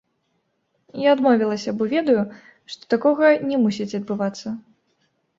[0.99, 2.23] Я адмовілася, бо ведаю,
[2.75, 4.55] што такога не мусіць адбывацца.